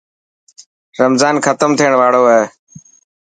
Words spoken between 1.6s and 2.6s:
ٿيڻ واڙو هي.